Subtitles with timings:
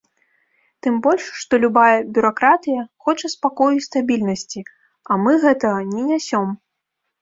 [0.87, 4.67] Тым больш, што любая бюракратыя хоча спакою і стабільнасці,
[5.09, 6.47] а мы гэтага не нясём.